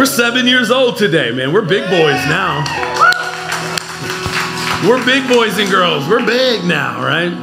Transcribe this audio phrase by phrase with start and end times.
[0.00, 1.52] We're seven years old today, man.
[1.52, 2.64] We're big boys now.
[4.88, 6.08] We're big boys and girls.
[6.08, 7.34] We're big now, right?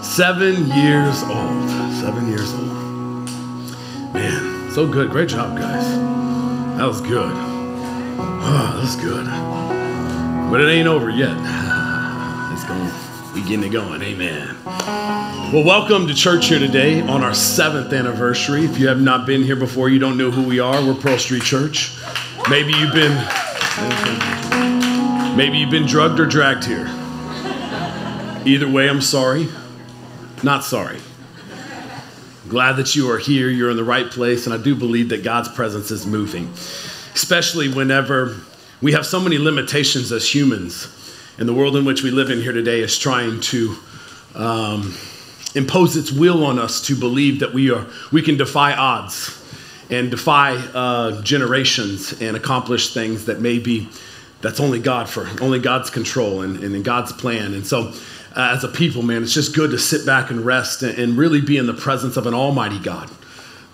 [0.00, 1.68] Seven years old.
[1.98, 4.14] Seven years old.
[4.14, 5.10] Man, so good.
[5.10, 5.84] Great job, guys.
[6.78, 7.32] That was good.
[7.34, 10.48] Ah, oh, that was good.
[10.48, 11.36] But it ain't over yet.
[13.34, 14.02] We getting it going.
[14.02, 14.56] Amen.
[14.64, 18.64] Well, welcome to church here today on our seventh anniversary.
[18.64, 20.84] If you have not been here before, you don't know who we are.
[20.84, 21.96] We're Pearl Street Church.
[22.48, 23.16] Maybe you've been
[25.36, 26.86] maybe you've been drugged or dragged here.
[28.44, 29.48] Either way, I'm sorry.
[30.42, 30.98] Not sorry.
[32.48, 33.48] Glad that you are here.
[33.48, 36.48] You're in the right place, and I do believe that God's presence is moving,
[37.14, 38.38] especially whenever
[38.82, 40.96] we have so many limitations as humans.
[41.40, 43.74] And the world in which we live in here today is trying to
[44.34, 44.94] um,
[45.54, 49.42] impose its will on us to believe that we are we can defy odds
[49.88, 53.88] and defy uh, generations and accomplish things that maybe
[54.42, 57.54] that's only God for only God's control and, and in God's plan.
[57.54, 57.94] And so,
[58.36, 61.16] uh, as a people, man, it's just good to sit back and rest and, and
[61.16, 63.10] really be in the presence of an Almighty God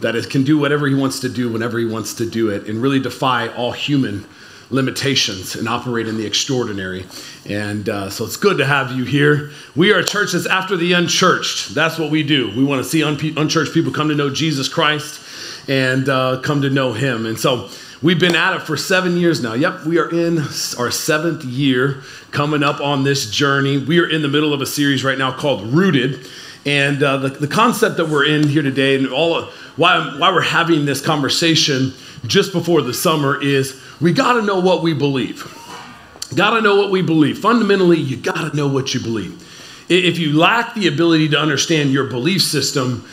[0.01, 2.81] that can do whatever He wants to do whenever He wants to do it, and
[2.81, 4.25] really defy all human
[4.70, 7.05] limitations and operate in the extraordinary.
[7.48, 9.50] And uh, so it's good to have you here.
[9.75, 11.75] We are a church that's after the unchurched.
[11.75, 12.50] That's what we do.
[12.56, 15.22] We want to see un- unchurched people come to know Jesus Christ
[15.69, 17.27] and uh, come to know Him.
[17.27, 17.69] And so
[18.03, 19.55] we've been at it for seven years now.
[19.55, 20.39] Yep, we are in
[20.78, 23.78] our seventh year coming up on this journey.
[23.78, 26.28] We are in the middle of a series right now called Rooted.
[26.64, 29.44] And uh, the, the concept that we're in here today, and all
[29.77, 31.92] why, why we're having this conversation
[32.27, 35.45] just before the summer, is we got to know what we believe.
[36.35, 37.39] Got to know what we believe.
[37.39, 39.43] Fundamentally, you got to know what you believe.
[39.89, 43.09] If you lack the ability to understand your belief system,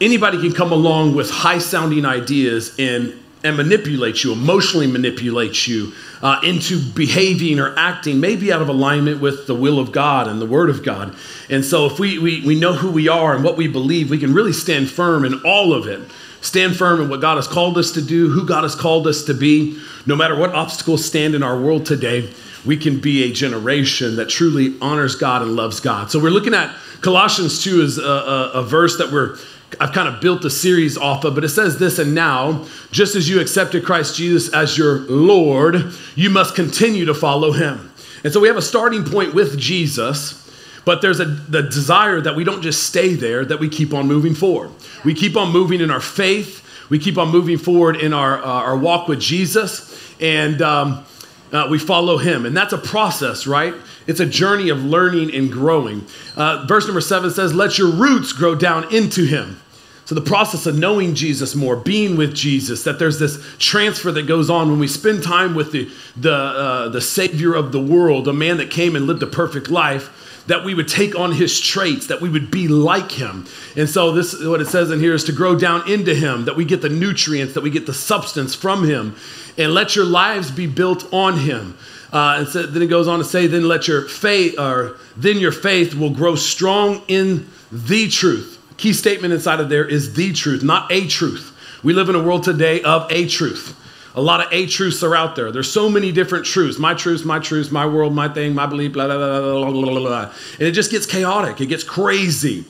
[0.00, 3.12] anybody can come along with high sounding ideas and,
[3.44, 9.20] and manipulate you, emotionally manipulate you uh, into behaving or acting maybe out of alignment
[9.20, 11.14] with the will of God and the Word of God.
[11.50, 14.18] And so, if we, we, we know who we are and what we believe, we
[14.18, 16.00] can really stand firm in all of it.
[16.46, 19.24] Stand firm in what God has called us to do, who God has called us
[19.24, 19.80] to be.
[20.06, 22.32] No matter what obstacles stand in our world today,
[22.64, 26.08] we can be a generation that truly honors God and loves God.
[26.08, 29.38] So we're looking at Colossians 2 as a, a, a verse that we're
[29.80, 33.16] I've kind of built a series off of, but it says this, and now, just
[33.16, 37.92] as you accepted Christ Jesus as your Lord, you must continue to follow him.
[38.22, 40.45] And so we have a starting point with Jesus,
[40.86, 44.06] but there's a the desire that we don't just stay there, that we keep on
[44.06, 44.70] moving forward.
[45.04, 48.46] We keep on moving in our faith, we keep on moving forward in our, uh,
[48.46, 51.04] our walk with Jesus, and um,
[51.52, 52.46] uh, we follow him.
[52.46, 53.74] And that's a process, right?
[54.06, 56.06] It's a journey of learning and growing.
[56.36, 59.60] Uh, verse number seven says, Let your roots grow down into him.
[60.04, 64.28] So, the process of knowing Jesus more, being with Jesus, that there's this transfer that
[64.28, 68.28] goes on when we spend time with the, the, uh, the Savior of the world,
[68.28, 71.60] a man that came and lived a perfect life that we would take on his
[71.60, 73.46] traits, that we would be like him.
[73.76, 76.56] And so this what it says in here is to grow down into him, that
[76.56, 79.16] we get the nutrients, that we get the substance from him,
[79.58, 81.76] and let your lives be built on him.
[82.12, 85.38] Uh, and so then it goes on to say, then let your faith, or then
[85.38, 88.62] your faith will grow strong in the truth.
[88.76, 91.52] Key statement inside of there is the truth, not a truth.
[91.82, 93.74] We live in a world today of a truth.
[94.16, 95.52] A lot of a truths are out there.
[95.52, 96.78] There's so many different truths.
[96.78, 100.00] My truths, my truths, my world, my thing, my belief, blah, blah, blah, blah, blah,
[100.00, 100.32] blah.
[100.58, 101.60] And it just gets chaotic.
[101.60, 102.64] It gets crazy.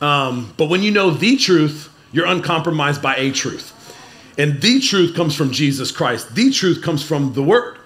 [0.00, 3.74] Um, but when you know the truth, you're uncompromised by a truth.
[4.38, 6.34] And the truth comes from Jesus Christ.
[6.34, 7.76] The truth comes from the Word.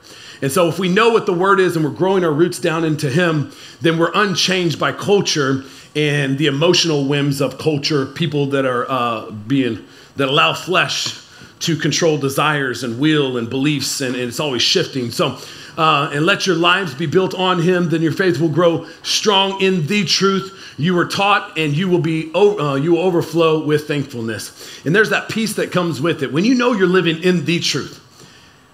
[0.41, 2.85] And so, if we know what the Word is and we're growing our roots down
[2.85, 5.65] into Him, then we're unchanged by culture
[5.97, 9.85] and the emotional whims of culture, people that are uh, being,
[10.17, 11.20] that allow flesh
[11.61, 15.11] to control desires and will and beliefs, and, and it's always shifting.
[15.11, 15.39] So,
[15.77, 19.61] uh, and let your lives be built on Him, then your faith will grow strong
[19.61, 23.87] in the truth you were taught, and you will be uh, you will overflow with
[23.87, 24.81] thankfulness.
[24.87, 27.61] And there's that peace that comes with it when you know you're living in the
[27.61, 27.99] truth.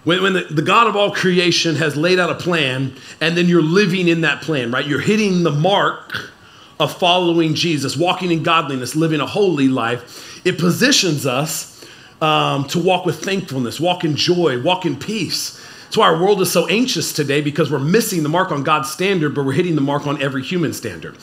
[0.05, 3.47] When, when the, the God of all creation has laid out a plan, and then
[3.47, 4.87] you're living in that plan, right?
[4.87, 6.31] You're hitting the mark
[6.79, 10.41] of following Jesus, walking in godliness, living a holy life.
[10.47, 11.76] It positions us
[12.21, 15.61] um, to walk with thankfulness, walk in joy, walk in peace.
[15.85, 18.91] That's why our world is so anxious today because we're missing the mark on God's
[18.91, 21.17] standard, but we're hitting the mark on every human standard.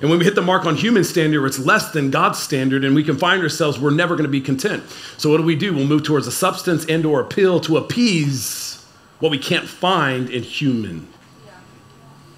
[0.00, 2.94] And when we hit the mark on human standard, it's less than God's standard, and
[2.94, 4.84] we can find ourselves, we're never going to be content.
[5.16, 5.74] So what do we do?
[5.74, 8.84] We'll move towards a substance and or a pill to appease
[9.20, 11.08] what we can't find in human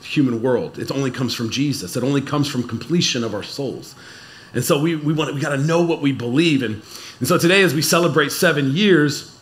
[0.02, 0.78] human world.
[0.78, 1.96] It only comes from Jesus.
[1.96, 3.94] It only comes from completion of our souls.
[4.54, 6.62] And so we, we want we got to know what we believe.
[6.62, 6.82] And,
[7.18, 9.34] and so today, as we celebrate seven years,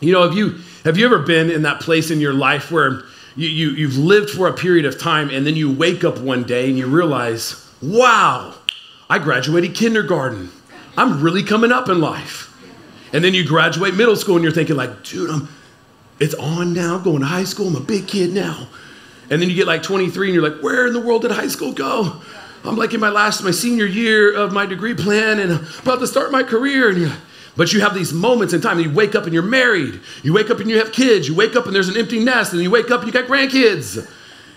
[0.00, 3.02] You know, have you have you ever been in that place in your life where
[3.36, 6.44] you, you you've lived for a period of time and then you wake up one
[6.44, 8.54] day and you realize, wow,
[9.10, 10.50] I graduated kindergarten.
[10.96, 12.44] I'm really coming up in life.
[13.12, 15.48] And then you graduate middle school and you're thinking like, dude, I'm
[16.20, 18.68] it's on now, I'm going to high school, I'm a big kid now.
[19.30, 21.48] And then you get like 23 and you're like, where in the world did high
[21.48, 22.20] school go?
[22.68, 26.06] I'm like in my last, my senior year of my degree plan and about to
[26.06, 26.90] start my career.
[26.90, 27.12] And you're,
[27.56, 28.78] but you have these moments in time.
[28.78, 30.00] You wake up and you're married.
[30.22, 31.26] You wake up and you have kids.
[31.26, 32.52] You wake up and there's an empty nest.
[32.52, 33.96] And you wake up and you got grandkids.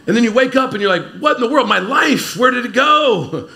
[0.07, 1.69] And then you wake up and you're like, what in the world?
[1.69, 3.49] My life, where did it go?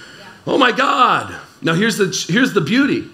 [0.47, 1.35] Oh my God.
[1.61, 3.09] Now here's the, here's the beauty.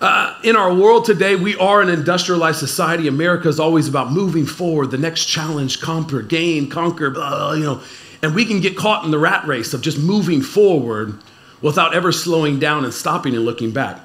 [0.00, 3.06] Uh, in our world today, we are an industrialized society.
[3.06, 7.82] America is always about moving forward, the next challenge, conquer, gain, conquer, blah, you know.
[8.22, 11.18] And we can get caught in the rat race of just moving forward
[11.62, 14.00] without ever slowing down and stopping and looking back.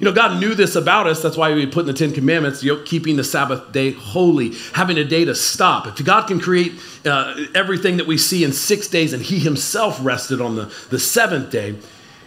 [0.00, 1.22] You know, God knew this about us.
[1.22, 4.54] That's why we put in the Ten Commandments, you know, keeping the Sabbath day holy,
[4.72, 5.86] having a day to stop.
[5.86, 6.72] If God can create
[7.04, 10.98] uh, everything that we see in six days and He Himself rested on the, the
[10.98, 11.76] seventh day,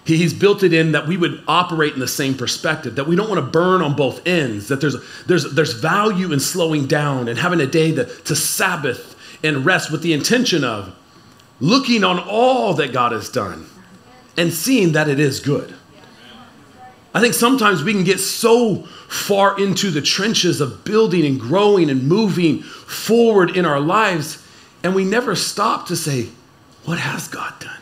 [0.06, 3.30] He's built it in that we would operate in the same perspective, that we don't
[3.30, 7.40] want to burn on both ends, that there's, there's, there's value in slowing down and
[7.40, 10.94] having a day to, to Sabbath and rest with the intention of
[11.60, 13.68] looking on all that God has done
[14.38, 15.74] and seeing that it is good.
[17.14, 21.90] I think sometimes we can get so far into the trenches of building and growing
[21.90, 24.44] and moving forward in our lives,
[24.84, 26.30] and we never stop to say,
[26.86, 27.78] What has God done?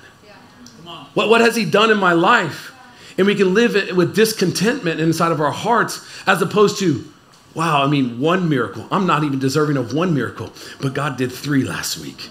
[1.13, 2.73] What, what has He done in my life?
[3.17, 7.05] And we can live it with discontentment inside of our hearts as opposed to,
[7.53, 8.87] wow, I mean, one miracle.
[8.91, 10.51] I'm not even deserving of one miracle,
[10.81, 12.29] but God did three last week.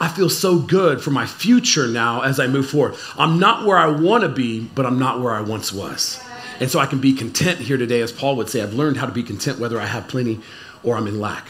[0.00, 2.96] I feel so good for my future now as I move forward.
[3.16, 6.20] I'm not where I want to be, but I'm not where I once was.
[6.60, 8.62] And so I can be content here today, as Paul would say.
[8.62, 10.40] I've learned how to be content whether I have plenty
[10.82, 11.46] or I'm in lack.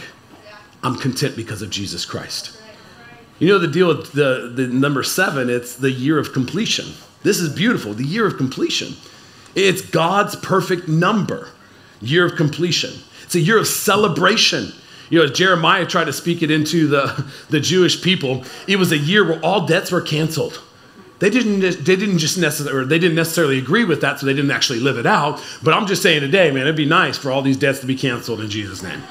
[0.83, 2.61] I'm content because of Jesus Christ.
[3.39, 6.93] You know the deal with the, the number seven, it's the year of completion.
[7.23, 8.95] This is beautiful, the year of completion.
[9.55, 11.49] It's God's perfect number,
[12.01, 12.93] year of completion.
[13.25, 14.73] It's a year of celebration.
[15.11, 18.93] You know, as Jeremiah tried to speak it into the, the Jewish people, it was
[18.93, 20.63] a year where all debts were canceled.
[21.19, 24.53] They didn't, they didn't just necessarily, they didn't necessarily agree with that, so they didn't
[24.53, 25.43] actually live it out.
[25.63, 27.97] But I'm just saying today, man, it'd be nice for all these debts to be
[27.97, 29.03] canceled in Jesus' name.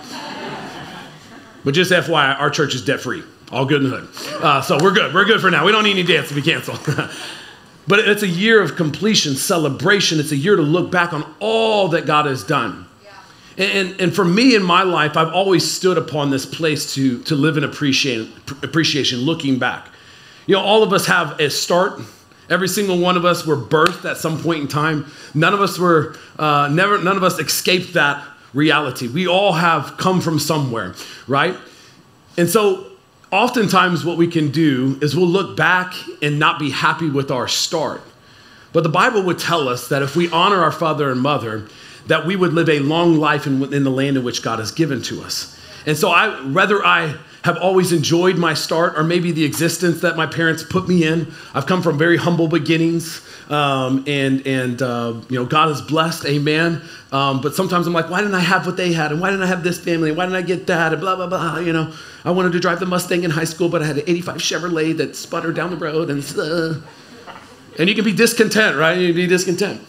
[1.66, 3.24] but just FYI, our church is debt free.
[3.52, 4.44] All good in the hood.
[4.44, 5.14] Uh, so we're good.
[5.14, 5.66] We're good for now.
[5.66, 6.80] We don't need any debts to be canceled.
[7.88, 10.20] but it's a year of completion, celebration.
[10.20, 12.87] It's a year to look back on all that God has done.
[13.58, 17.36] And, and for me in my life, I've always stood upon this place to, to
[17.36, 18.32] live in appreciation,
[18.62, 19.90] appreciation, looking back.
[20.46, 22.00] You know, all of us have a start.
[22.50, 25.08] Every single one of us were birthed at some point in time.
[25.34, 28.24] None of us were, uh, never, none of us escaped that
[28.54, 29.08] reality.
[29.08, 30.94] We all have come from somewhere,
[31.28, 31.58] right?
[32.38, 32.86] And so
[33.32, 37.48] oftentimes what we can do is we'll look back and not be happy with our
[37.48, 38.02] start.
[38.72, 41.68] But the Bible would tell us that if we honor our father and mother,
[42.08, 44.72] that we would live a long life in, in the land in which God has
[44.72, 45.58] given to us.
[45.86, 50.18] And so I whether I have always enjoyed my start or maybe the existence that
[50.18, 51.32] my parents put me in.
[51.54, 53.22] I've come from very humble beginnings.
[53.50, 56.82] Um, and and uh, you know God is blessed, Amen.
[57.14, 59.44] Um, but sometimes I'm like, why didn't I have what they had, and why didn't
[59.44, 61.60] I have this family, and why didn't I get that, and blah blah blah.
[61.60, 61.94] You know,
[62.26, 64.98] I wanted to drive the Mustang in high school, but I had an '85 Chevrolet
[64.98, 66.82] that sputtered down the road, and uh,
[67.80, 68.98] and you can be discontent, right?
[68.98, 69.80] You can be discontent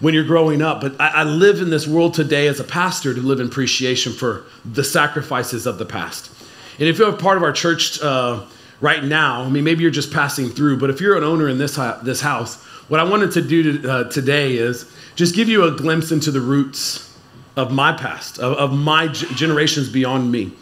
[0.00, 0.80] when you're growing up.
[0.80, 4.12] But I, I live in this world today as a pastor to live in appreciation
[4.12, 6.30] for the sacrifices of the past.
[6.78, 8.44] And if you're a part of our church uh,
[8.80, 11.58] right now, I mean, maybe you're just passing through, but if you're an owner in
[11.58, 15.64] this, this house, what I wanted to do to, uh, today is just give you
[15.64, 17.16] a glimpse into the roots
[17.56, 20.52] of my past, of, of my g- generations beyond me.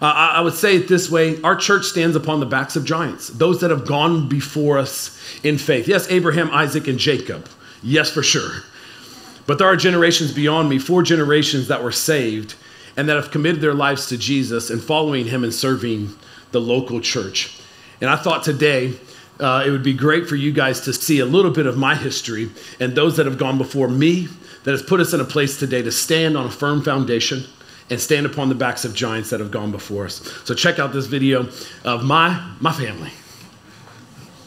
[0.00, 2.84] Uh, I, I would say it this way our church stands upon the backs of
[2.84, 5.86] giants, those that have gone before us in faith.
[5.86, 7.46] Yes, Abraham, Isaac, and Jacob.
[7.82, 8.62] Yes, for sure.
[9.46, 12.54] But there are generations beyond me, four generations that were saved
[12.96, 16.14] and that have committed their lives to Jesus and following him and serving
[16.52, 17.60] the local church.
[18.00, 18.94] And I thought today
[19.38, 21.94] uh, it would be great for you guys to see a little bit of my
[21.94, 24.28] history and those that have gone before me
[24.64, 27.44] that has put us in a place today to stand on a firm foundation
[27.88, 30.22] and stand upon the backs of giants that have gone before us.
[30.44, 31.48] So check out this video
[31.84, 33.10] of my my family.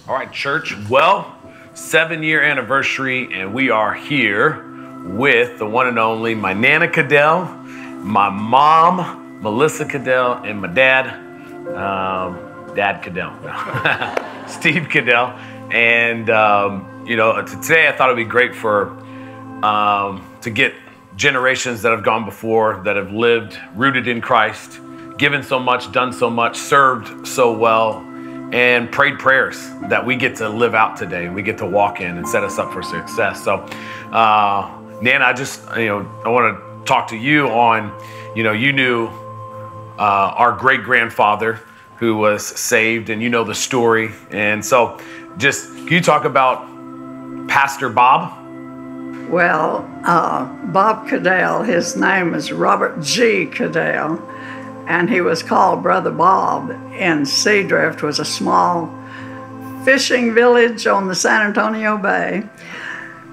[0.08, 0.76] All right, church.
[0.90, 1.36] Well,
[1.74, 4.64] seven year anniversary, and we are here
[5.04, 11.08] with the one and only my Nana Cadell, my mom, Melissa Cadell, and my dad,
[11.70, 13.34] um, Dad Cadell,
[14.48, 15.38] Steve Cadell.
[15.72, 18.90] And, um, you know, today I thought it'd be great for,
[19.66, 20.74] um, to get
[21.16, 24.80] generations that have gone before that have lived rooted in Christ,
[25.18, 28.02] given so much, done so much, served so well,
[28.54, 31.28] and prayed prayers that we get to live out today.
[31.28, 33.44] We get to walk in and set us up for success.
[33.44, 33.66] So,
[34.12, 37.92] uh, I just, you know, I want to talk to you on,
[38.36, 39.08] you know, you knew
[39.98, 41.60] uh, our great grandfather
[41.98, 44.12] who was saved, and you know the story.
[44.30, 45.00] And so,
[45.38, 46.68] just can you talk about
[47.48, 48.40] Pastor Bob?
[49.30, 53.46] Well, uh, Bob Cadell, his name is Robert G.
[53.46, 54.18] Cadell,
[54.88, 58.94] and he was called Brother Bob And Seadrift, was a small
[59.84, 62.44] fishing village on the San Antonio Bay.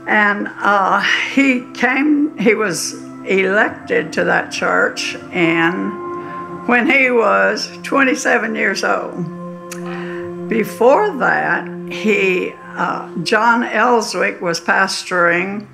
[0.07, 1.01] And uh,
[1.33, 9.39] he came, he was elected to that church, and when he was 27 years old.
[10.49, 15.69] Before that, he, uh, John Elswick was pastoring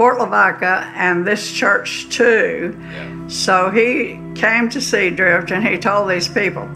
[0.00, 2.74] Port Lavaca and this church too.
[2.80, 3.28] Yeah.
[3.28, 6.66] So he came to Seadrift and he told these people,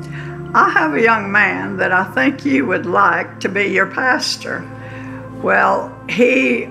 [0.54, 4.62] I have a young man that I think you would like to be your pastor.
[5.42, 6.66] Well, he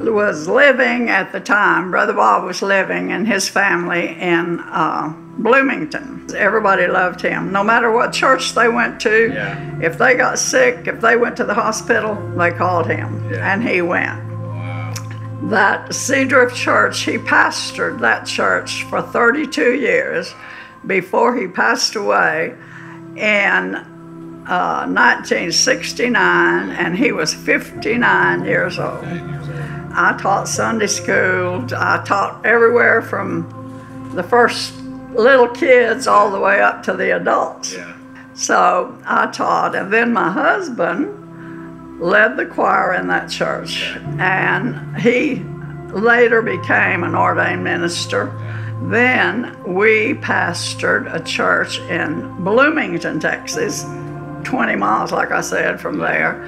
[0.00, 6.26] was living at the time, Brother Bob was living and his family in uh, Bloomington.
[6.34, 7.52] Everybody loved him.
[7.52, 9.78] No matter what church they went to, yeah.
[9.82, 13.52] if they got sick, if they went to the hospital, they called him yeah.
[13.52, 14.33] and he went
[15.50, 20.34] that Seadrift Church, he pastored that church for 32 years
[20.86, 22.54] before he passed away
[23.16, 23.74] in
[24.46, 29.04] uh, 1969, and he was 59 years old.
[29.04, 31.66] I taught Sunday school.
[31.74, 34.74] I taught everywhere from the first
[35.12, 37.74] little kids all the way up to the adults.
[37.74, 37.96] Yeah.
[38.34, 41.23] So I taught, and then my husband
[41.98, 45.44] led the choir in that church, and he
[45.92, 48.32] later became an ordained minister.
[48.82, 53.84] Then we pastored a church in Bloomington, Texas,
[54.44, 56.42] 20 miles, like I said, from there.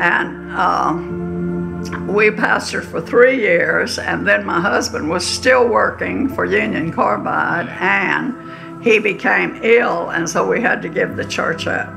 [0.00, 6.44] And um, we pastored for three years, and then my husband was still working for
[6.44, 11.92] Union Carbide, and he became ill, and so we had to give the church up.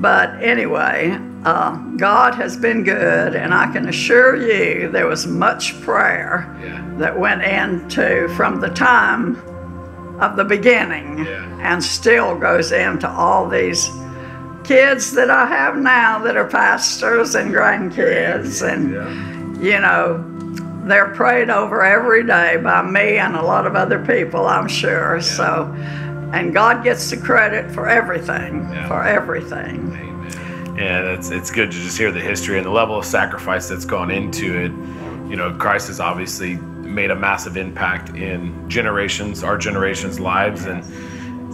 [0.00, 5.80] But anyway, uh, God has been good, and I can assure you there was much
[5.80, 6.94] prayer yeah.
[6.98, 9.36] that went into from the time
[10.20, 11.72] of the beginning yeah.
[11.72, 13.90] and still goes into all these
[14.62, 18.62] kids that I have now that are pastors and grandkids.
[18.62, 18.92] And,
[19.60, 19.74] yeah.
[19.74, 20.24] you know,
[20.86, 25.20] they're prayed over every day by me and a lot of other people, I'm sure.
[25.20, 25.72] So,
[26.32, 30.11] and God gets the credit for everything, for everything
[30.78, 33.84] and it's it's good to just hear the history and the level of sacrifice that's
[33.84, 34.72] gone into it.
[35.30, 40.82] You know, Christ has obviously made a massive impact in generations, our generation's lives, and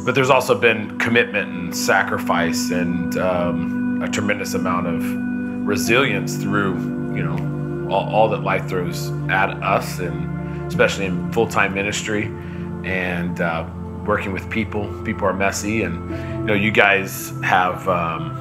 [0.04, 6.75] but there's also been commitment and sacrifice and um, a tremendous amount of resilience through
[7.14, 12.26] you know all, all that life throws at us, and especially in full-time ministry
[12.84, 13.68] and uh,
[14.06, 14.87] working with people.
[15.02, 16.08] People are messy, and
[16.40, 17.88] you know you guys have.
[17.88, 18.38] Um,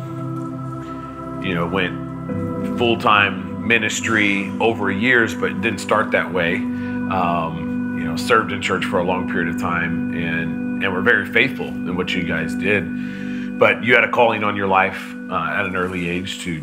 [1.48, 6.56] you know, went full time ministry over years, but didn't start that way.
[6.56, 11.02] Um, you know, served in church for a long period of time and, and were
[11.02, 13.58] very faithful in what you guys did.
[13.58, 16.62] But you had a calling on your life uh, at an early age to,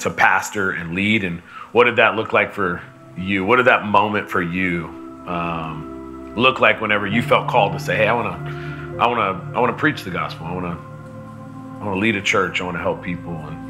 [0.00, 1.24] to pastor and lead.
[1.24, 1.40] And
[1.72, 2.80] what did that look like for
[3.18, 3.44] you?
[3.44, 4.86] What did that moment for you
[5.26, 9.18] um, look like whenever you felt called to say, "Hey, I want to, I want
[9.18, 10.46] to, I want to preach the gospel.
[10.46, 12.60] I want to, I want to lead a church.
[12.60, 13.69] I want to help people." And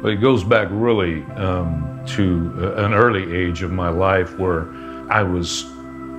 [0.00, 4.68] but it goes back really um, to an early age of my life where
[5.10, 5.64] I was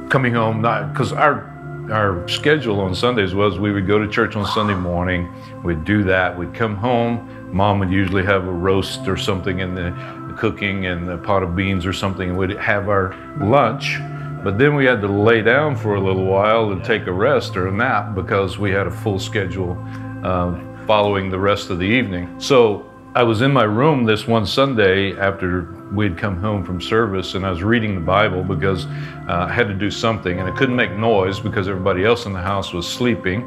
[0.09, 1.49] coming home, not because our
[1.91, 5.27] our schedule on Sundays was we would go to church on Sunday morning,
[5.63, 9.73] we'd do that, we'd come home, mom would usually have a roast or something in
[9.73, 9.89] the,
[10.27, 13.97] the cooking and a pot of beans or something, and we'd have our lunch.
[14.43, 17.57] But then we had to lay down for a little while and take a rest
[17.57, 19.77] or a nap because we had a full schedule
[20.23, 22.39] uh, following the rest of the evening.
[22.39, 22.88] So
[23.19, 27.45] I was in my room this one Sunday after we'd come home from service, and
[27.45, 30.77] I was reading the Bible because uh, I had to do something, and I couldn't
[30.77, 33.41] make noise because everybody else in the house was sleeping.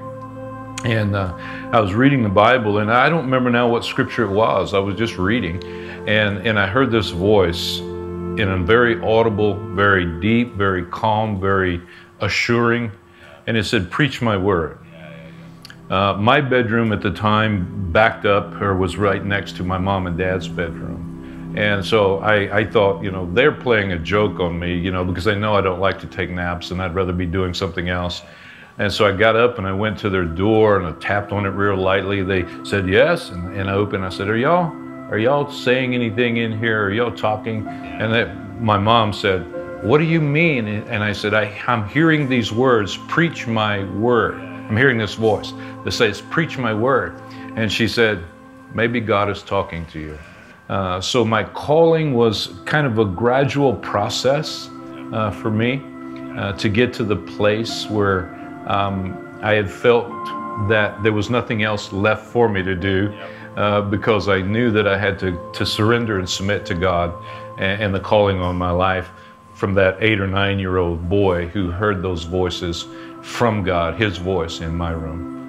[0.85, 1.35] And uh,
[1.73, 4.75] I was reading the Bible, and I don't remember now what scripture it was.
[4.75, 5.65] I was just reading,
[6.07, 11.81] and, and I heard this voice in a very audible, very deep, very calm, very
[12.21, 12.93] assuring,
[13.47, 14.82] and it said, Preach my word.
[15.93, 20.07] Uh, my bedroom at the time backed up or was right next to my mom
[20.07, 21.55] and dad's bedroom.
[21.55, 25.05] And so I, I thought, you know, they're playing a joke on me, you know,
[25.05, 27.91] because they know I don't like to take naps and I'd rather be doing something
[27.91, 28.23] else.
[28.79, 31.45] And so I got up and I went to their door and I tapped on
[31.45, 32.23] it real lightly.
[32.23, 34.03] They said yes, and, and I opened.
[34.03, 34.73] I said, "Are y'all
[35.11, 36.85] are y'all saying anything in here?
[36.85, 41.35] Are y'all talking?" And that my mom said, "What do you mean?" And I said,
[41.35, 42.97] I, "I'm hearing these words.
[43.09, 44.41] Preach my word.
[44.41, 45.53] I'm hearing this voice
[45.85, 47.21] that says, preach my word."
[47.57, 48.23] And she said,
[48.75, 50.19] "Maybe God is talking to you."
[50.69, 54.71] Uh, so my calling was kind of a gradual process
[55.13, 55.83] uh, for me
[56.37, 58.35] uh, to get to the place where
[58.67, 60.09] um, I had felt
[60.69, 63.13] that there was nothing else left for me to do
[63.57, 67.13] uh, because I knew that I had to, to surrender and submit to God
[67.59, 69.11] and, and the calling on my life
[69.55, 72.87] from that eight or nine year old boy who heard those voices
[73.21, 75.42] from God, his voice in my room.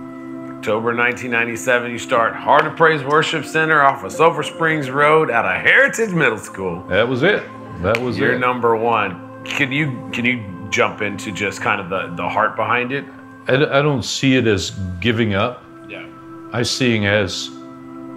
[0.64, 5.44] October 1997, you start Heart of Praise Worship Center off of Sulphur Springs Road out
[5.44, 6.82] of Heritage Middle School.
[6.88, 7.44] That was it.
[7.82, 8.40] That was You're it.
[8.40, 9.44] number one.
[9.44, 13.04] Can you can you jump into just kind of the, the heart behind it?
[13.50, 14.70] I, I don't see it as
[15.02, 15.62] giving up.
[15.90, 16.08] Yeah.
[16.54, 17.50] I see it as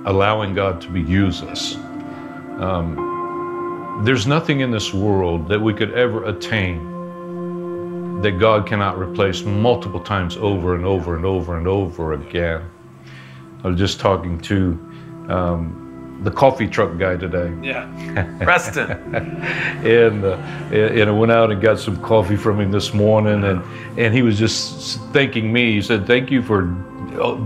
[0.05, 1.75] allowing God to be use us.
[2.61, 6.96] Um, there's nothing in this world that we could ever attain
[8.23, 12.69] that God cannot replace multiple times over and over and over and over again.
[13.63, 14.73] I was just talking to
[15.29, 17.53] um, the coffee truck guy today.
[17.63, 18.39] Yeah.
[18.43, 18.91] Preston.
[18.91, 20.37] and uh,
[20.73, 23.63] and I went out and got some coffee from him this morning, and
[23.99, 25.73] and he was just thanking me.
[25.73, 26.63] He said, "Thank you for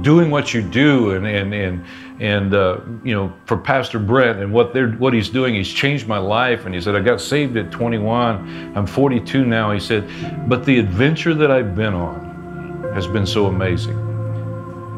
[0.02, 1.84] doing what you do, and and and
[2.20, 5.54] and uh, you know for Pastor Brent and what they're what he's doing.
[5.54, 8.76] He's changed my life." And he said, "I got saved at 21.
[8.76, 10.08] I'm 42 now." He said,
[10.48, 13.96] "But the adventure that I've been on has been so amazing.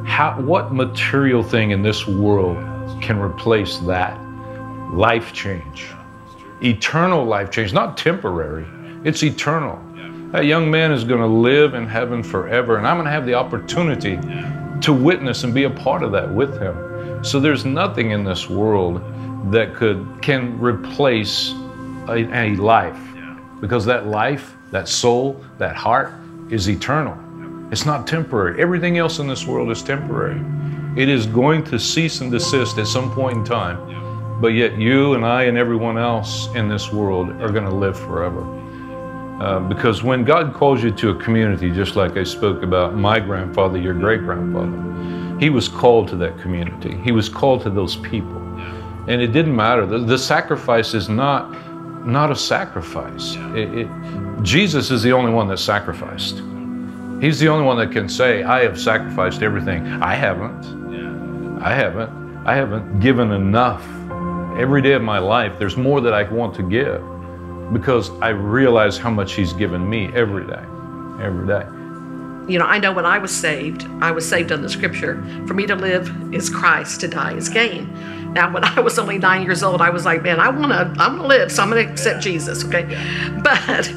[0.05, 2.57] How what material thing in this world
[3.01, 4.19] can replace that?"
[4.93, 5.87] life change,
[6.63, 8.67] eternal life change, not temporary.
[9.05, 9.81] It's eternal.
[10.33, 13.27] That young man is going to live in heaven forever, and I'm going to have
[13.27, 14.19] the opportunity
[14.83, 16.92] to witness and be a part of that with him.
[17.23, 19.01] So there's nothing in this world
[19.53, 21.53] that could can replace
[22.09, 22.99] a, a life,
[23.61, 26.13] because that life, that soul, that heart
[26.51, 27.17] is eternal.
[27.71, 28.61] It's not temporary.
[28.61, 30.43] Everything else in this world is temporary.
[31.01, 34.41] It is going to cease and desist at some point in time.
[34.41, 37.99] But yet, you and I and everyone else in this world are going to live
[37.99, 38.43] forever.
[39.41, 43.21] Uh, because when God calls you to a community, just like I spoke about my
[43.21, 44.77] grandfather, your great grandfather,
[45.43, 46.97] he was called to that community.
[46.99, 48.39] He was called to those people.
[49.09, 49.85] And it didn't matter.
[49.85, 51.51] The, the sacrifice is not,
[52.07, 53.35] not a sacrifice.
[53.57, 56.37] It, it, Jesus is the only one that sacrificed.
[57.21, 59.85] He's the only one that can say, I have sacrificed everything.
[60.01, 61.61] I haven't.
[61.61, 62.47] I haven't.
[62.47, 63.83] I haven't given enough
[64.57, 67.03] every day of my life, there's more that I want to give
[67.73, 70.63] because I realize how much He's given me every day,
[71.21, 71.67] every day.
[72.49, 75.23] You know, I know when I was saved, I was saved on the scripture.
[75.47, 77.93] For me to live is Christ, to die is gain.
[78.33, 81.03] Now, when I was only nine years old, I was like, man, I want to,
[81.03, 82.85] I'm to live, so I'm to accept Jesus, okay?
[83.43, 83.93] But,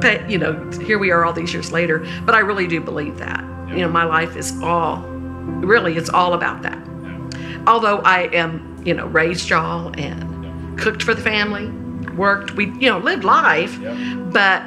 [0.00, 2.06] but, you know, here we are all these years later.
[2.24, 3.42] But I really do believe that.
[3.68, 6.78] You know, my life is all, really, it's all about that.
[7.66, 11.68] Although I am you know, raised y'all and cooked for the family,
[12.12, 12.52] worked.
[12.52, 13.78] We, you know, lived life,
[14.32, 14.62] but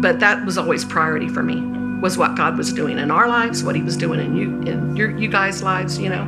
[0.00, 1.81] but that was always priority for me.
[2.02, 4.96] Was what God was doing in our lives, what He was doing in you in
[4.96, 6.24] your you guys' lives, you know,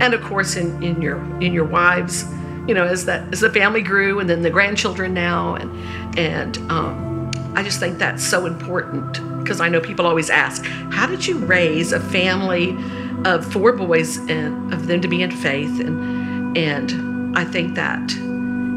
[0.00, 2.24] and of course in in your in your wives,
[2.66, 6.58] you know, as that as the family grew, and then the grandchildren now, and and
[6.72, 11.26] um, I just think that's so important because I know people always ask, how did
[11.26, 12.76] you raise a family
[13.24, 18.12] of four boys and of them to be in faith and and I think that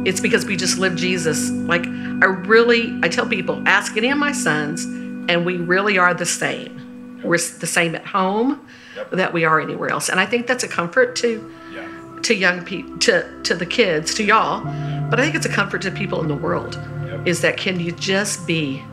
[0.06, 1.50] it's because we just live Jesus.
[1.50, 4.86] Like, I really, I tell people, ask any of my sons,
[5.29, 7.21] and we really are the same.
[7.23, 9.11] We're the same at home yep.
[9.11, 10.09] that we are anywhere else.
[10.09, 12.19] And I think that's a comfort to yeah.
[12.21, 14.63] to young people, to, to the kids, to y'all.
[15.09, 17.27] But I think it's a comfort to people in the world yep.
[17.27, 18.83] is that can you just be.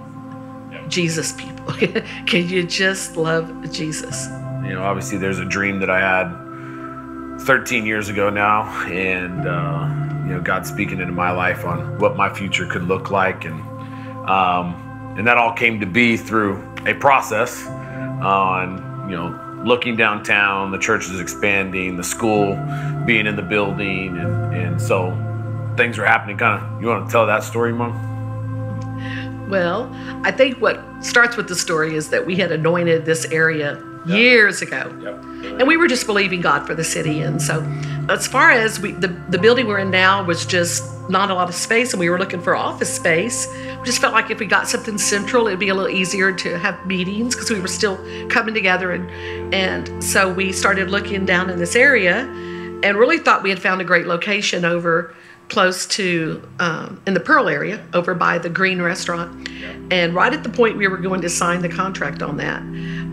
[0.88, 1.72] Jesus people?
[2.26, 4.26] can you just love Jesus?
[4.62, 9.88] You know, obviously, there's a dream that I had 13 years ago now, and uh,
[10.26, 13.60] you know, God speaking into my life on what my future could look like, and
[14.28, 20.70] um, and that all came to be through a process on you know looking downtown,
[20.70, 22.54] the church is expanding, the school
[23.06, 25.10] being in the building, and and so
[25.76, 26.36] things were happening.
[26.36, 28.10] Kind of, you want to tell that story, Mom?
[29.48, 29.90] Well,
[30.24, 34.62] I think what starts with the story is that we had anointed this area years
[34.62, 34.88] ago.
[35.58, 37.20] And we were just believing God for the city.
[37.20, 37.62] And so,
[38.08, 41.48] as far as we, the, the building we're in now was just not a lot
[41.48, 43.46] of space, and we were looking for office space.
[43.78, 46.58] We just felt like if we got something central, it'd be a little easier to
[46.58, 47.96] have meetings because we were still
[48.28, 48.90] coming together.
[48.90, 52.22] And, and so, we started looking down in this area
[52.82, 55.14] and really thought we had found a great location over
[55.48, 59.48] close to um, in the Pearl area over by the Green Restaurant.
[59.90, 62.62] And right at the point we were going to sign the contract on that,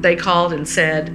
[0.01, 1.09] they called and said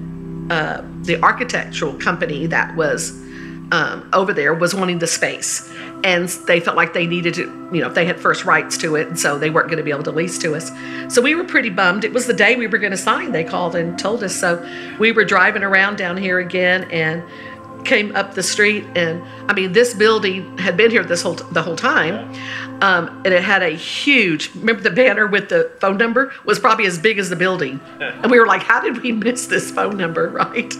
[0.50, 3.23] uh, the architectural company that was
[3.72, 5.72] um, over there was wanting the space.
[6.02, 9.08] And they felt like they needed to, you know, they had first rights to it,
[9.08, 10.70] and so they weren't going to be able to lease to us.
[11.08, 12.04] So we were pretty bummed.
[12.04, 13.32] It was the day we were going to sign.
[13.32, 14.36] They called and told us.
[14.36, 14.66] So
[14.98, 17.22] we were driving around down here again, and
[17.84, 21.62] came up the street and I mean this building had been here this whole the
[21.62, 22.32] whole time
[22.82, 26.86] um, and it had a huge remember the banner with the phone number was probably
[26.86, 29.96] as big as the building and we were like how did we miss this phone
[29.96, 30.74] number right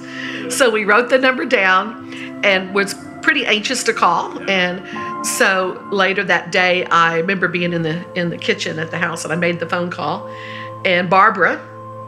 [0.51, 6.23] so we wrote the number down and was pretty anxious to call and so later
[6.23, 9.37] that day I remember being in the in the kitchen at the house and I
[9.37, 10.29] made the phone call
[10.85, 11.59] and Barbara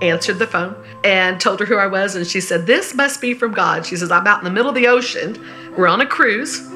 [0.03, 2.15] answered the phone and told her who I was.
[2.15, 3.87] And she said, This must be from God.
[3.87, 5.43] She says, I'm out in the middle of the ocean.
[5.77, 6.67] We're on a cruise.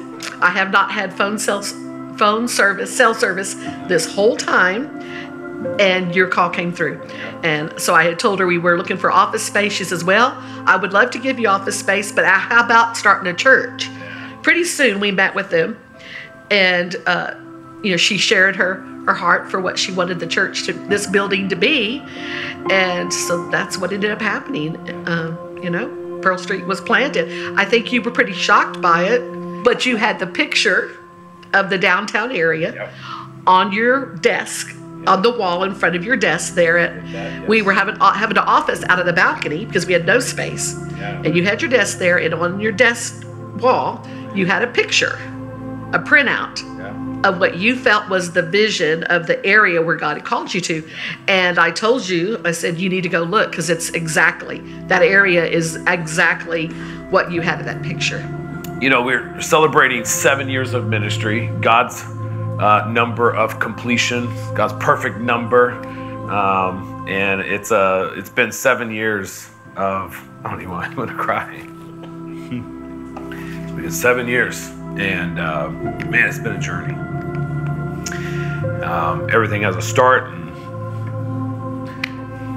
[0.41, 1.61] I have not had phone cell,
[2.17, 3.55] phone service, cell service
[3.87, 4.99] this whole time.
[5.79, 7.01] And your call came through.
[7.43, 9.73] And so I had told her we were looking for office space.
[9.73, 10.33] She says, Well,
[10.65, 13.89] I would love to give you office space, but how about starting a church?
[14.41, 15.77] Pretty soon we met with them.
[16.49, 17.35] And, uh,
[17.83, 21.07] you know, she shared her her heart for what she wanted the church to this
[21.07, 22.03] building to be
[22.69, 24.75] and so that's what ended up happening
[25.09, 29.21] um, you know pearl street was planted i think you were pretty shocked by it
[29.63, 30.95] but you had the picture
[31.55, 32.93] of the downtown area Yep.
[33.47, 34.75] on your desk
[35.07, 38.37] on the wall in front of your desk there at we were having uh, having
[38.37, 41.21] an office out of the balcony because we had no space Yeah.
[41.23, 43.25] and you had your desk there and on your desk
[43.59, 45.17] wall you had a picture
[45.93, 46.61] a printout
[47.25, 50.61] of what you felt was the vision of the area where God had called you
[50.61, 50.89] to.
[51.27, 55.03] And I told you, I said, you need to go look because it's exactly, that
[55.03, 56.67] area is exactly
[57.11, 58.19] what you had in that picture.
[58.81, 62.01] You know, we're celebrating seven years of ministry, God's
[62.61, 65.71] uh, number of completion, God's perfect number.
[66.31, 71.55] Um, and it's uh, it's been seven years of, I don't even want, gonna cry.
[71.55, 71.71] it's
[73.71, 74.69] been seven years.
[74.97, 76.93] And uh, man, it's been a journey.
[78.83, 80.51] Um, everything has a start and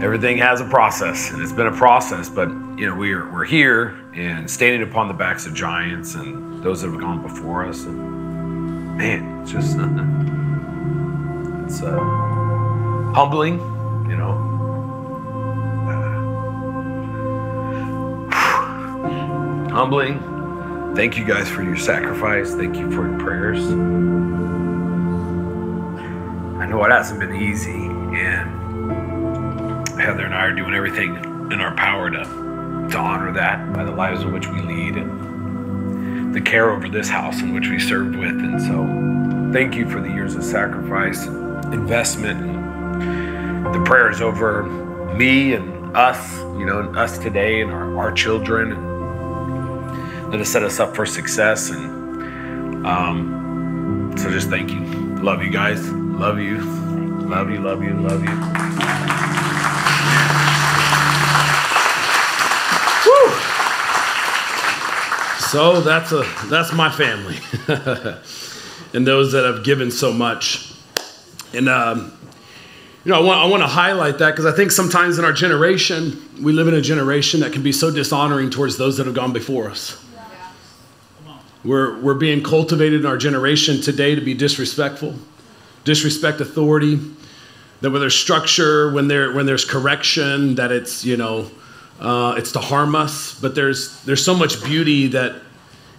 [0.02, 3.96] everything has a process and it's been a process but you know we're we're here
[4.14, 8.33] and standing upon the backs of giants and those that have gone before us and
[8.96, 9.76] man it's just
[11.64, 11.98] it's uh,
[13.14, 13.58] humbling
[14.08, 14.32] you know?
[19.72, 20.94] Humbling.
[20.94, 22.54] Thank you guys for your sacrifice.
[22.54, 23.58] Thank you for your prayers.
[26.60, 28.62] I know it hasn't been easy and
[29.98, 31.16] Heather and I are doing everything
[31.50, 32.24] in our power to,
[32.90, 35.13] to honor that by the lives in which we lead and
[36.34, 38.28] the care over this house in which we served with.
[38.28, 44.64] And so, thank you for the years of sacrifice, investment, and the prayers over
[45.14, 50.50] me and us, you know, and us today and our, our children, and that has
[50.50, 51.70] set us up for success.
[51.70, 54.80] And um, so, just thank you.
[55.22, 55.88] Love you guys.
[55.90, 56.58] Love you.
[57.24, 59.43] Love you, love you, love you.
[65.54, 67.38] So that's a that's my family,
[68.92, 70.74] and those that have given so much.
[71.52, 72.12] And um,
[73.04, 75.32] you know, I want I want to highlight that because I think sometimes in our
[75.32, 79.14] generation we live in a generation that can be so dishonoring towards those that have
[79.14, 80.04] gone before us.
[81.64, 85.14] We're we're being cultivated in our generation today to be disrespectful,
[85.84, 86.98] disrespect authority.
[87.80, 91.48] That when there's structure, when there when there's correction, that it's you know
[92.00, 93.38] uh, it's to harm us.
[93.40, 95.40] But there's there's so much beauty that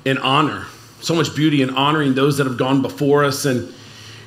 [0.04, 0.66] in honor,
[1.02, 3.46] so much beauty in honoring those that have gone before us.
[3.46, 3.74] And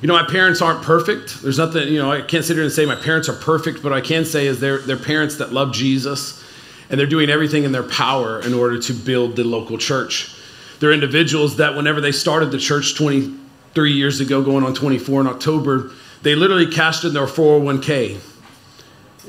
[0.00, 1.42] you know, my parents aren't perfect.
[1.42, 2.12] There's nothing you know.
[2.12, 4.61] I can't sit here and say my parents are perfect, but I can say is
[4.61, 6.42] they're they're parents that love Jesus,
[6.90, 10.35] and they're doing everything in their power in order to build the local church.
[10.81, 15.26] They're individuals that whenever they started the church 23 years ago, going on 24 in
[15.26, 15.90] October,
[16.22, 18.20] they literally cashed in their 401k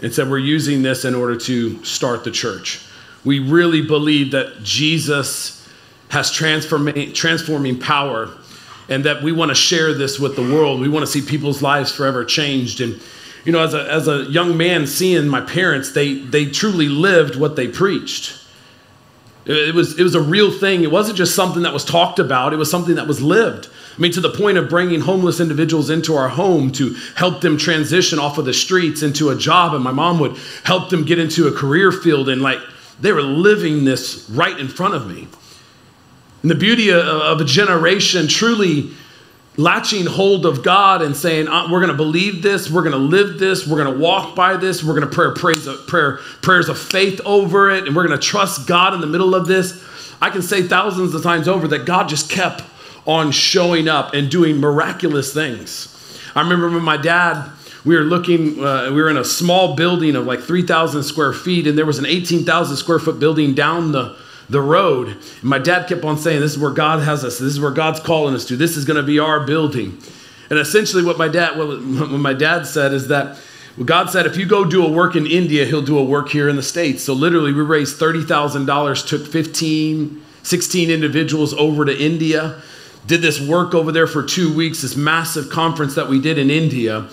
[0.01, 2.85] and said, We're using this in order to start the church.
[3.25, 5.67] We really believe that Jesus
[6.09, 8.29] has transforming power
[8.89, 10.81] and that we want to share this with the world.
[10.81, 12.81] We want to see people's lives forever changed.
[12.81, 12.99] And,
[13.45, 17.35] you know, as a, as a young man seeing my parents, they, they truly lived
[17.35, 18.35] what they preached.
[19.45, 20.83] It was, it was a real thing.
[20.83, 23.69] It wasn't just something that was talked about, it was something that was lived.
[23.99, 27.57] I mean, to the point of bringing homeless individuals into our home to help them
[27.57, 29.73] transition off of the streets into a job.
[29.73, 32.29] And my mom would help them get into a career field.
[32.29, 32.59] And like,
[33.01, 35.27] they were living this right in front of me.
[36.43, 38.91] And the beauty of a generation truly
[39.57, 42.97] latching hold of God and saying, uh, We're going to believe this, we're going to
[42.97, 46.69] live this, we're going to walk by this, we're going to pray praise, prayer, prayers
[46.69, 49.85] of faith over it, and we're going to trust God in the middle of this.
[50.21, 52.63] I can say thousands of times over that God just kept
[53.09, 55.95] on showing up and doing miraculous things.
[56.35, 57.49] I remember when my dad,
[57.83, 61.65] we were looking, uh, we were in a small building of like 3,000 square feet,
[61.65, 64.15] and there was an 18,000 square foot building down the
[64.49, 65.09] the road.
[65.09, 67.37] And my dad kept on saying, This is where God has us.
[67.37, 68.55] This is where God's calling us to.
[68.55, 69.97] This is going to be our building.
[70.49, 73.37] And essentially, what my dad, what, what my dad said is that
[73.85, 76.49] God said, if you go do a work in India, he'll do a work here
[76.49, 77.03] in the States.
[77.03, 82.61] So literally, we raised $30,000, took 15, 16 individuals over to India,
[83.05, 86.49] did this work over there for two weeks, this massive conference that we did in
[86.49, 87.07] India.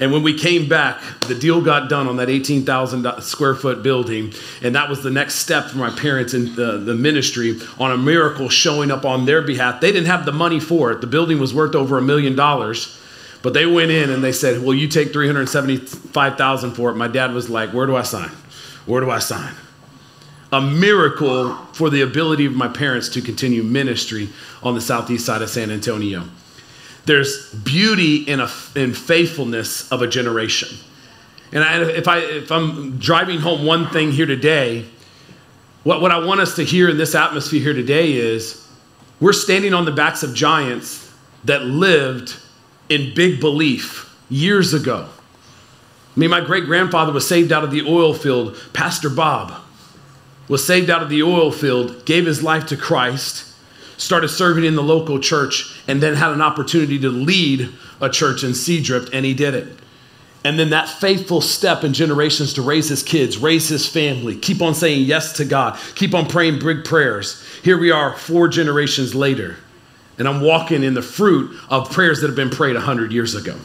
[0.00, 4.32] And when we came back, the deal got done on that 18,000 square foot building.
[4.60, 7.96] And that was the next step for my parents in the, the ministry on a
[7.96, 9.80] miracle showing up on their behalf.
[9.80, 11.00] They didn't have the money for it.
[11.00, 12.98] The building was worth over a million dollars.
[13.42, 16.94] But they went in and they said, Well, you take 375,000 for it.
[16.94, 18.30] My dad was like, Where do I sign?
[18.86, 19.54] Where do I sign?
[20.52, 24.28] A miracle for the ability of my parents to continue ministry
[24.62, 26.24] on the southeast side of San Antonio.
[27.06, 30.76] There's beauty in, a, in faithfulness of a generation.
[31.52, 34.86] And I, if, I, if I'm driving home one thing here today,
[35.84, 38.68] what, what I want us to hear in this atmosphere here today is
[39.20, 41.12] we're standing on the backs of giants
[41.44, 42.36] that lived
[42.88, 45.08] in big belief years ago.
[46.14, 48.56] I mean, my great grandfather was saved out of the oil field.
[48.72, 49.61] Pastor Bob
[50.48, 53.52] was saved out of the oil field, gave his life to Christ
[54.02, 57.68] started serving in the local church, and then had an opportunity to lead
[58.00, 59.78] a church in Seadrift, and he did it.
[60.44, 64.60] And then that faithful step in generations to raise his kids, raise his family, keep
[64.60, 67.42] on saying yes to God, keep on praying big prayers.
[67.62, 69.56] Here we are, four generations later,
[70.18, 73.56] and I'm walking in the fruit of prayers that have been prayed 100 years ago.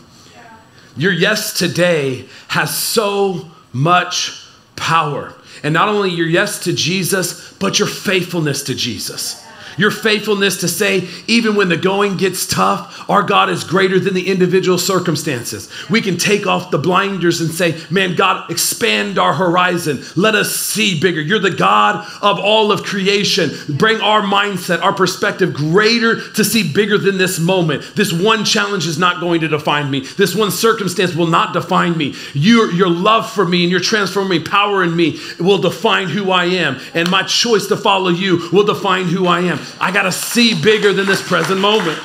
[0.96, 4.44] Your yes today has so much
[4.76, 5.34] power.
[5.64, 9.47] And not only your yes to Jesus, but your faithfulness to Jesus
[9.78, 14.14] your faithfulness to say, even when the going gets tough, our God is greater than
[14.14, 15.70] the individual circumstances.
[15.90, 20.04] We can take off the blinders and say, man, God, expand our horizon.
[20.16, 21.22] Let us see bigger.
[21.22, 23.52] You're the God of all of creation.
[23.78, 27.96] Bring our mindset, our perspective greater to see bigger than this moment.
[27.96, 30.02] This one challenge is not going to define me.
[30.02, 32.16] This one circumstance will not define me.
[32.34, 36.46] Your, your love for me and your transforming power in me will define who I
[36.46, 36.80] am.
[36.94, 39.60] And my choice to follow you will define who I am.
[39.80, 42.00] I got to see bigger than this present moment.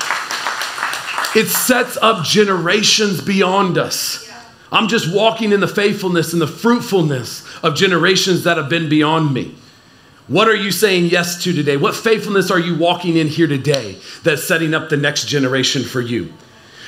[1.35, 4.29] It sets up generations beyond us.
[4.71, 9.33] I'm just walking in the faithfulness and the fruitfulness of generations that have been beyond
[9.33, 9.55] me.
[10.27, 11.77] What are you saying yes to today?
[11.77, 16.01] What faithfulness are you walking in here today that's setting up the next generation for
[16.01, 16.33] you?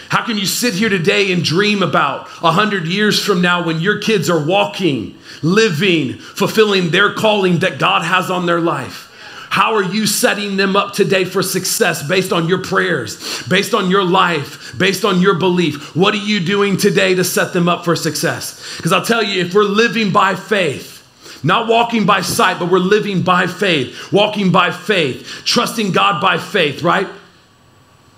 [0.09, 3.81] How can you sit here today and dream about a hundred years from now when
[3.81, 9.11] your kids are walking, living, fulfilling their calling that God has on their life?
[9.55, 13.89] How are you setting them up today for success based on your prayers, based on
[13.89, 15.95] your life, based on your belief?
[15.95, 18.75] What are you doing today to set them up for success?
[18.75, 22.79] Because I'll tell you, if we're living by faith, not walking by sight, but we're
[22.79, 27.07] living by faith, walking by faith, trusting God by faith, right?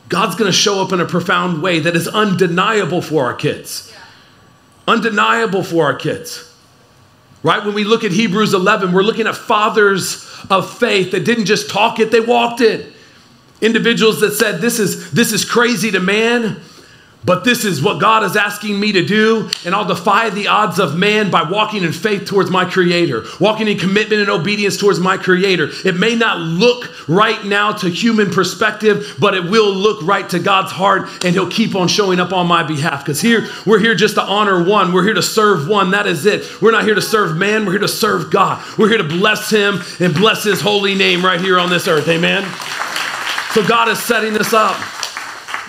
[0.09, 3.93] God's going to show up in a profound way that is undeniable for our kids.
[4.87, 6.51] Undeniable for our kids.
[7.43, 7.63] Right?
[7.63, 11.69] When we look at Hebrews 11, we're looking at fathers of faith that didn't just
[11.69, 12.93] talk it, they walked it.
[13.61, 16.57] Individuals that said, This is, this is crazy to man,
[17.27, 20.79] but this is what God is asking me to do, and I'll defy the odds
[20.79, 25.01] of man by walking in faith towards my Creator, walking in commitment and obedience towards
[25.01, 25.69] my Creator.
[25.83, 30.39] It may not look right now to human perspective, but it will look right to
[30.39, 33.03] God's heart, and He'll keep on showing up on my behalf.
[33.03, 35.91] Because here, we're here just to honor one, we're here to serve one.
[35.91, 36.61] That is it.
[36.61, 38.63] We're not here to serve man, we're here to serve God.
[38.77, 42.07] We're here to bless Him and bless His holy name right here on this earth.
[42.07, 42.43] Amen.
[43.51, 44.77] So God is setting this up.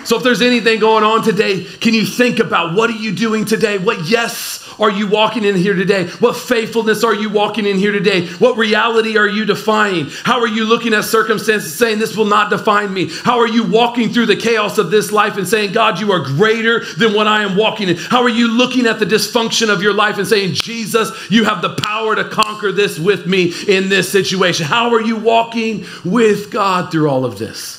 [0.05, 3.45] So if there's anything going on today, can you think about what are you doing
[3.45, 3.77] today?
[3.77, 6.07] What yes are you walking in here today?
[6.19, 8.27] What faithfulness are you walking in here today?
[8.27, 10.07] What reality are you defying?
[10.23, 13.09] How are you looking at circumstances saying, This will not define me?
[13.09, 16.23] How are you walking through the chaos of this life and saying, God, you are
[16.23, 17.97] greater than what I am walking in?
[17.97, 21.61] How are you looking at the dysfunction of your life and saying, Jesus, you have
[21.61, 24.65] the power to conquer this with me in this situation?
[24.65, 27.78] How are you walking with God through all of this?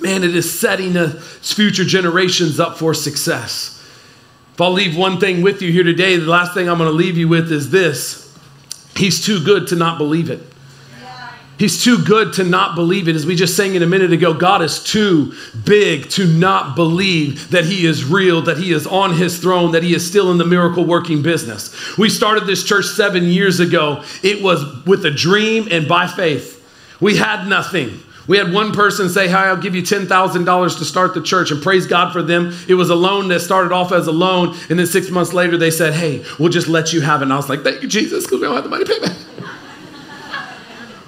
[0.00, 3.76] Man, it is setting us future generations up for success.
[4.54, 6.96] If I'll leave one thing with you here today, the last thing I'm going to
[6.96, 8.26] leave you with is this
[8.96, 10.42] He's too good to not believe it.
[11.60, 13.14] He's too good to not believe it.
[13.14, 15.34] As we just sang it a minute ago, God is too
[15.66, 19.82] big to not believe that He is real, that He is on His throne, that
[19.82, 21.98] He is still in the miracle working business.
[21.98, 24.04] We started this church seven years ago.
[24.22, 26.56] It was with a dream and by faith.
[26.98, 28.00] We had nothing.
[28.26, 31.62] We had one person say, Hi, I'll give you $10,000 to start the church, and
[31.62, 32.52] praise God for them.
[32.68, 35.56] It was a loan that started off as a loan, and then six months later
[35.56, 37.24] they said, Hey, we'll just let you have it.
[37.24, 39.00] And I was like, Thank you, Jesus, because we don't have the money to pay
[39.00, 39.16] back.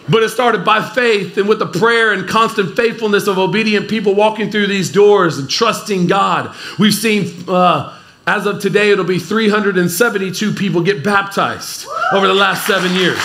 [0.09, 4.15] But it started by faith and with the prayer and constant faithfulness of obedient people
[4.15, 6.55] walking through these doors and trusting God.
[6.79, 7.97] We've seen, uh,
[8.27, 13.23] as of today, it'll be 372 people get baptized over the last seven years.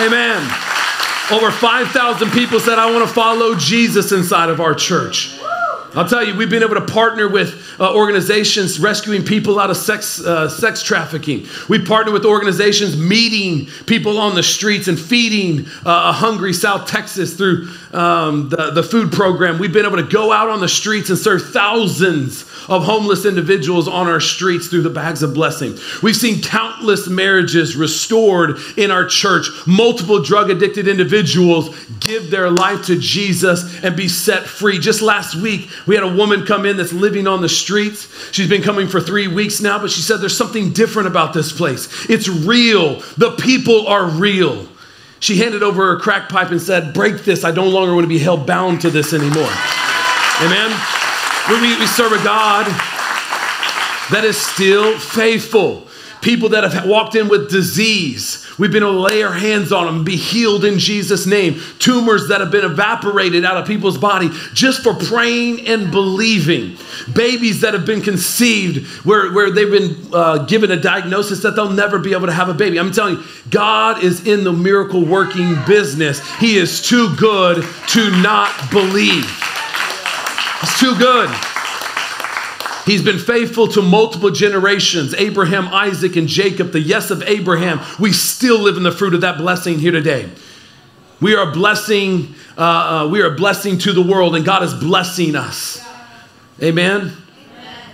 [0.00, 0.71] Amen.
[1.30, 5.38] Over 5,000 people said, I want to follow Jesus inside of our church.
[5.94, 9.76] I'll tell you, we've been able to partner with uh, organizations rescuing people out of
[9.76, 11.46] sex, uh, sex trafficking.
[11.68, 16.88] We partner with organizations meeting people on the streets and feeding uh, a hungry South
[16.88, 19.58] Texas through um, the, the food program.
[19.58, 23.86] We've been able to go out on the streets and serve thousands of homeless individuals
[23.86, 25.76] on our streets through the bags of blessing.
[26.02, 32.86] We've seen countless marriages restored in our church, multiple drug addicted individuals give their life
[32.86, 34.78] to Jesus and be set free.
[34.78, 38.32] Just last week, we had a woman come in that's living on the streets.
[38.32, 41.52] She's been coming for three weeks now, but she said there's something different about this
[41.52, 42.08] place.
[42.08, 44.68] It's real, the people are real.
[45.20, 47.44] She handed over her crack pipe and said, Break this.
[47.44, 49.52] I no longer want to be held bound to this anymore.
[50.40, 50.76] Amen.
[51.48, 52.66] We, we serve a God
[54.10, 55.86] that is still faithful.
[56.22, 59.86] People that have walked in with disease, we've been able to lay our hands on
[59.86, 61.60] them and be healed in Jesus' name.
[61.80, 66.78] Tumors that have been evaporated out of people's body just for praying and believing.
[67.12, 71.70] Babies that have been conceived where, where they've been uh, given a diagnosis that they'll
[71.70, 72.78] never be able to have a baby.
[72.78, 76.24] I'm telling you, God is in the miracle working business.
[76.36, 79.26] He is too good to not believe.
[80.62, 81.51] It's too good.
[82.84, 87.80] He's been faithful to multiple generations Abraham, Isaac, and Jacob, the yes of Abraham.
[88.00, 90.28] We still live in the fruit of that blessing here today.
[91.20, 94.64] We are a blessing, uh, uh, we are a blessing to the world, and God
[94.64, 95.80] is blessing us.
[96.60, 97.16] Amen.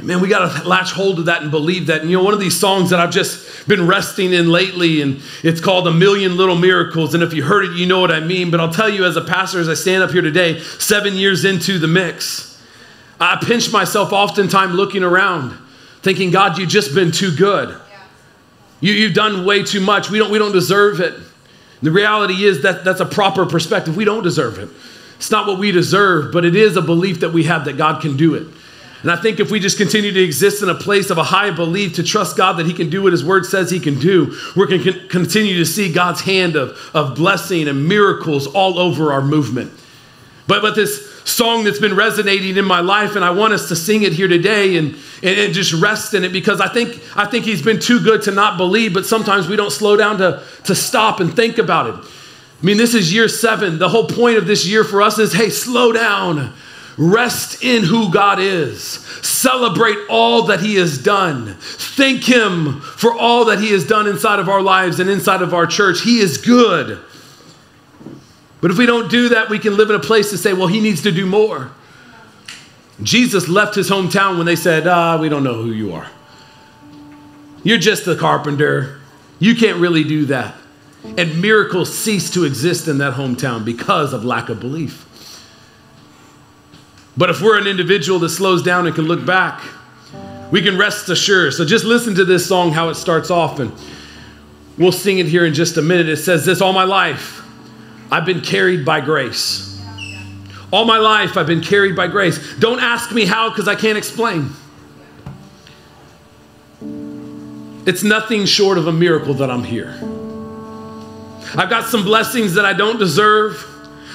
[0.01, 2.01] Man, we got to latch hold of that and believe that.
[2.01, 5.20] And you know, one of these songs that I've just been resting in lately, and
[5.42, 7.14] it's called A Million Little Miracles.
[7.14, 8.51] And if you heard it, you know what I mean.
[8.51, 11.44] But I'll tell you, as a pastor, as I stand up here today, seven years
[11.44, 12.47] into the mix,
[13.20, 15.57] I pinch myself oftentimes looking around,
[16.02, 17.78] thinking, God, you've just been too good.
[18.81, 20.11] You, you've done way too much.
[20.11, 21.14] We don't, we don't deserve it.
[21.83, 23.96] The reality is that that's a proper perspective.
[23.96, 24.68] We don't deserve it.
[25.16, 28.00] It's not what we deserve, but it is a belief that we have that God
[28.00, 28.46] can do it.
[29.02, 31.50] And I think if we just continue to exist in a place of a high
[31.50, 34.37] belief to trust God that He can do what His Word says He can do,
[34.57, 39.12] we're going to continue to see God's hand of, of blessing and miracles all over
[39.12, 39.72] our movement.
[40.48, 43.76] But, but this song that's been resonating in my life, and I want us to
[43.76, 47.26] sing it here today and, and, and, just rest in it because I think, I
[47.26, 50.42] think he's been too good to not believe, but sometimes we don't slow down to,
[50.64, 51.94] to stop and think about it.
[51.94, 53.78] I mean, this is year seven.
[53.78, 56.54] The whole point of this year for us is hey, slow down.
[56.96, 58.82] Rest in who God is.
[59.22, 61.54] Celebrate all that He has done.
[61.60, 65.54] Thank Him for all that He has done inside of our lives and inside of
[65.54, 66.00] our church.
[66.00, 66.98] He is good.
[68.61, 70.66] But if we don't do that, we can live in a place to say, well,
[70.66, 71.71] he needs to do more.
[73.03, 76.09] Jesus left his hometown when they said, ah, we don't know who you are.
[77.62, 79.01] You're just a carpenter.
[79.38, 80.55] You can't really do that.
[81.16, 85.05] And miracles cease to exist in that hometown because of lack of belief.
[87.16, 89.62] But if we're an individual that slows down and can look back,
[90.51, 91.55] we can rest assured.
[91.55, 93.73] So just listen to this song, how it starts off, and
[94.77, 96.09] we'll sing it here in just a minute.
[96.09, 97.42] It says this All my life,
[98.11, 99.81] I've been carried by grace.
[100.71, 102.57] All my life, I've been carried by grace.
[102.59, 104.51] Don't ask me how because I can't explain.
[107.87, 109.98] It's nothing short of a miracle that I'm here.
[111.56, 113.65] I've got some blessings that I don't deserve.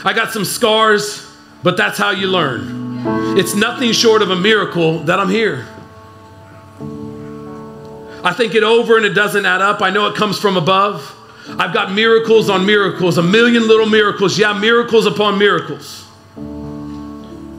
[0.06, 1.28] I got some scars,
[1.64, 3.38] but that's how you learn.
[3.38, 5.66] It's nothing short of a miracle that I'm here.
[8.24, 9.82] I think it over and it doesn't add up.
[9.82, 11.16] I know it comes from above.
[11.48, 14.38] I've got miracles on miracles, a million little miracles.
[14.39, 16.08] Yeah, miracles upon miracles.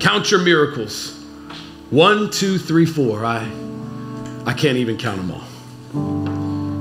[0.01, 1.19] Count your miracles.
[1.91, 3.25] One, two, three, four.
[3.25, 3.49] I,
[4.47, 5.45] I can't even count them all.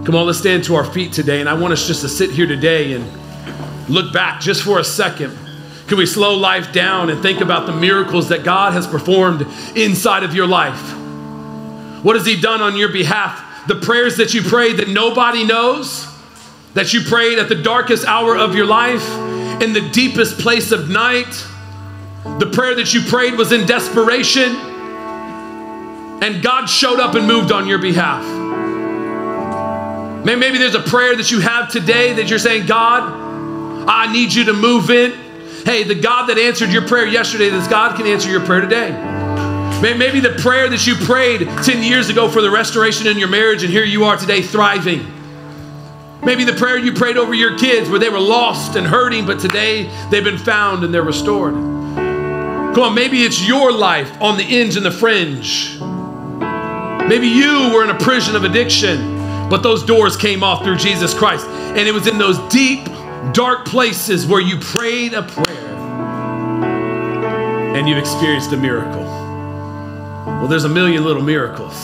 [0.05, 1.39] Come on, let's stand to our feet today.
[1.39, 3.05] And I want us just to sit here today and
[3.89, 5.37] look back just for a second.
[5.87, 9.45] Can we slow life down and think about the miracles that God has performed
[9.75, 10.93] inside of your life?
[12.03, 13.67] What has He done on your behalf?
[13.67, 16.07] The prayers that you prayed that nobody knows?
[16.73, 19.07] That you prayed at the darkest hour of your life,
[19.61, 21.45] in the deepest place of night.
[22.39, 24.55] The prayer that you prayed was in desperation,
[26.21, 28.23] and God showed up and moved on your behalf.
[30.25, 33.21] Maybe there's a prayer that you have today that you're saying, God,
[33.87, 35.11] I need you to move in.
[35.65, 38.91] Hey, the God that answered your prayer yesterday, this God can answer your prayer today.
[39.81, 43.63] Maybe the prayer that you prayed 10 years ago for the restoration in your marriage,
[43.63, 45.05] and here you are today thriving.
[46.25, 49.39] Maybe the prayer you prayed over your kids where they were lost and hurting, but
[49.39, 51.53] today they've been found and they're restored.
[51.53, 55.77] Come on, maybe it's your life on the ends and the fringe.
[57.07, 59.17] Maybe you were in a prison of addiction,
[59.49, 61.45] but those doors came off through Jesus Christ.
[61.45, 62.85] And it was in those deep,
[63.33, 65.75] dark places where you prayed a prayer
[67.75, 69.03] and you experienced a miracle.
[70.25, 71.75] Well, there's a million little miracles.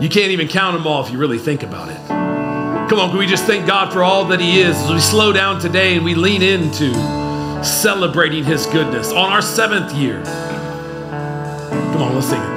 [0.00, 2.23] You can't even count them all if you really think about it.
[2.94, 5.32] Come on, can we just thank God for all that He is as we slow
[5.32, 6.94] down today and we lean into
[7.64, 10.22] celebrating His goodness on our seventh year?
[10.22, 12.53] Come on, let's sing it.